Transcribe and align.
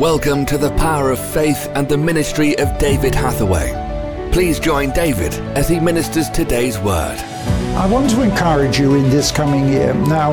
Welcome 0.00 0.44
to 0.46 0.58
the 0.58 0.72
power 0.72 1.12
of 1.12 1.20
faith 1.20 1.70
and 1.76 1.88
the 1.88 1.96
ministry 1.96 2.58
of 2.58 2.78
David 2.78 3.14
Hathaway. 3.14 3.70
Please 4.32 4.58
join 4.58 4.90
David 4.90 5.32
as 5.56 5.68
he 5.68 5.78
ministers 5.78 6.28
today's 6.30 6.76
word. 6.80 7.16
I 7.76 7.86
want 7.86 8.10
to 8.10 8.22
encourage 8.22 8.80
you 8.80 8.96
in 8.96 9.08
this 9.08 9.30
coming 9.30 9.68
year. 9.68 9.94
Now, 9.94 10.32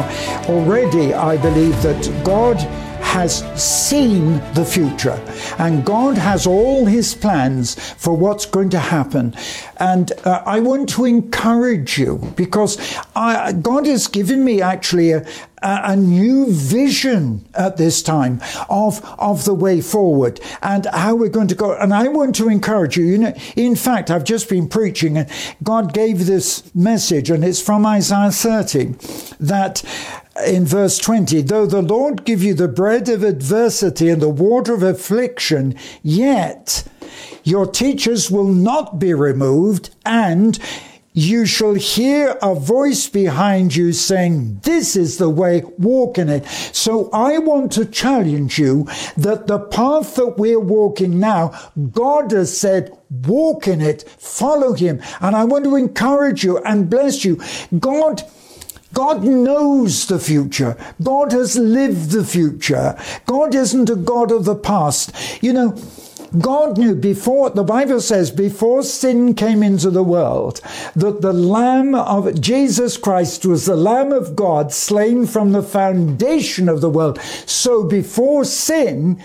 already 0.49 1.13
I 1.13 1.37
believe 1.37 1.79
that 1.83 2.23
God 2.25 2.57
has 3.11 3.43
seen 3.61 4.37
the 4.53 4.63
future 4.63 5.21
and 5.59 5.83
God 5.83 6.17
has 6.17 6.47
all 6.47 6.85
his 6.85 7.13
plans 7.13 7.75
for 7.95 8.15
what's 8.15 8.45
going 8.45 8.69
to 8.69 8.79
happen. 8.79 9.35
And 9.77 10.13
uh, 10.23 10.43
I 10.45 10.61
want 10.61 10.87
to 10.89 11.03
encourage 11.03 11.97
you 11.97 12.33
because 12.37 12.79
I, 13.13 13.51
God 13.51 13.85
has 13.85 14.07
given 14.07 14.45
me 14.45 14.61
actually 14.61 15.11
a, 15.11 15.25
a, 15.61 15.95
new 15.97 16.51
vision 16.53 17.45
at 17.53 17.75
this 17.75 18.01
time 18.01 18.41
of, 18.69 19.03
of 19.19 19.43
the 19.43 19.53
way 19.53 19.81
forward 19.81 20.39
and 20.61 20.85
how 20.85 21.15
we're 21.15 21.29
going 21.29 21.49
to 21.49 21.55
go. 21.55 21.75
And 21.75 21.93
I 21.93 22.07
want 22.07 22.35
to 22.35 22.47
encourage 22.47 22.95
you. 22.95 23.03
You 23.03 23.17
know, 23.17 23.33
in 23.57 23.75
fact, 23.75 24.09
I've 24.09 24.23
just 24.23 24.47
been 24.47 24.69
preaching 24.69 25.17
and 25.17 25.29
God 25.61 25.93
gave 25.93 26.27
this 26.27 26.73
message 26.73 27.29
and 27.29 27.43
it's 27.43 27.61
from 27.61 27.85
Isaiah 27.85 28.31
30 28.31 28.95
that 29.41 29.83
in 30.45 30.65
verse 30.65 30.97
20, 30.97 31.41
though 31.41 31.65
the 31.65 31.81
Lord 31.81 32.25
give 32.25 32.43
you 32.43 32.53
the 32.53 32.67
bread 32.67 33.09
of 33.09 33.23
adversity 33.23 34.09
and 34.09 34.21
the 34.21 34.29
water 34.29 34.73
of 34.73 34.83
affliction, 34.83 35.75
yet 36.01 36.83
your 37.43 37.65
teachers 37.65 38.31
will 38.31 38.47
not 38.47 38.99
be 38.99 39.13
removed, 39.13 39.89
and 40.05 40.57
you 41.13 41.45
shall 41.45 41.73
hear 41.73 42.37
a 42.41 42.55
voice 42.55 43.09
behind 43.09 43.75
you 43.75 43.91
saying, 43.91 44.61
This 44.63 44.95
is 44.95 45.17
the 45.17 45.29
way, 45.29 45.63
walk 45.77 46.17
in 46.17 46.29
it. 46.29 46.45
So 46.47 47.09
I 47.11 47.37
want 47.39 47.73
to 47.73 47.85
challenge 47.85 48.57
you 48.57 48.87
that 49.17 49.47
the 49.47 49.59
path 49.59 50.15
that 50.15 50.37
we're 50.37 50.59
walking 50.59 51.19
now, 51.19 51.51
God 51.91 52.31
has 52.31 52.57
said, 52.57 52.97
walk 53.09 53.67
in 53.67 53.81
it, 53.81 54.03
follow 54.03 54.73
Him. 54.73 55.01
And 55.19 55.35
I 55.35 55.43
want 55.43 55.65
to 55.65 55.75
encourage 55.75 56.45
you 56.45 56.59
and 56.59 56.89
bless 56.89 57.25
you. 57.25 57.41
God 57.77 58.23
God 58.93 59.23
knows 59.23 60.07
the 60.07 60.19
future. 60.19 60.77
God 61.01 61.31
has 61.31 61.57
lived 61.57 62.11
the 62.11 62.23
future. 62.23 62.97
God 63.25 63.55
isn't 63.55 63.89
a 63.89 63.95
God 63.95 64.31
of 64.31 64.45
the 64.45 64.55
past. 64.55 65.13
You 65.41 65.53
know, 65.53 65.77
God 66.39 66.77
knew 66.77 66.95
before, 66.95 67.49
the 67.49 67.63
Bible 67.63 67.99
says, 67.99 68.31
before 68.31 68.83
sin 68.83 69.33
came 69.33 69.61
into 69.61 69.89
the 69.89 70.03
world, 70.03 70.61
that 70.95 71.21
the 71.21 71.33
Lamb 71.33 71.93
of 71.93 72.39
Jesus 72.39 72.95
Christ 72.97 73.45
was 73.45 73.65
the 73.65 73.75
Lamb 73.75 74.13
of 74.13 74.35
God 74.35 74.71
slain 74.71 75.27
from 75.27 75.51
the 75.51 75.63
foundation 75.63 76.69
of 76.69 76.79
the 76.79 76.89
world. 76.89 77.19
So 77.45 77.83
before 77.83 78.45
sin, 78.45 79.21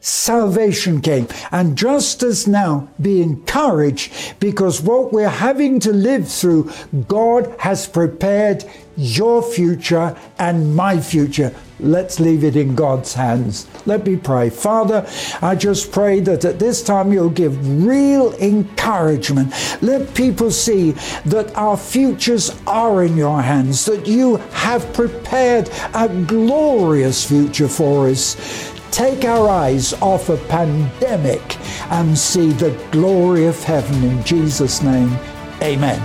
salvation 0.00 1.00
came. 1.00 1.28
And 1.50 1.76
just 1.76 2.22
as 2.22 2.46
now, 2.46 2.88
be 3.00 3.22
encouraged 3.22 4.40
because 4.40 4.82
what 4.82 5.12
we're 5.12 5.28
having 5.28 5.80
to 5.80 5.92
live 5.92 6.28
through, 6.28 6.70
God 7.08 7.54
has 7.58 7.86
prepared 7.86 8.64
your 8.96 9.42
future 9.42 10.16
and 10.38 10.74
my 10.74 11.00
future. 11.00 11.54
Let's 11.78 12.20
leave 12.20 12.44
it 12.44 12.56
in 12.56 12.74
God's 12.74 13.14
hands. 13.14 13.66
Let 13.86 14.04
me 14.04 14.16
pray. 14.16 14.50
Father, 14.50 15.08
I 15.40 15.54
just 15.54 15.90
pray 15.90 16.20
that 16.20 16.44
at 16.44 16.58
this 16.58 16.82
time 16.82 17.10
you'll 17.10 17.30
give 17.30 17.86
real 17.86 18.34
encouragement. 18.34 19.54
Let 19.80 20.14
people 20.14 20.50
see 20.50 20.92
that 21.24 21.56
our 21.56 21.78
futures 21.78 22.54
are 22.66 23.02
in 23.04 23.16
your 23.16 23.40
hands, 23.40 23.86
that 23.86 24.06
you 24.06 24.36
have 24.52 24.92
prepared 24.92 25.70
a 25.94 26.08
glorious 26.08 27.26
future 27.26 27.68
for 27.68 28.08
us 28.08 28.79
take 28.90 29.24
our 29.24 29.48
eyes 29.48 29.92
off 29.94 30.28
a 30.28 30.36
pandemic 30.36 31.58
and 31.90 32.16
see 32.16 32.52
the 32.52 32.70
glory 32.90 33.46
of 33.46 33.62
heaven 33.62 34.02
in 34.04 34.22
Jesus' 34.24 34.82
name. 34.82 35.16
Amen. 35.62 36.00